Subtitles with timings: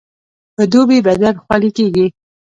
[0.55, 2.05] په دوبي بدن خولې کیږي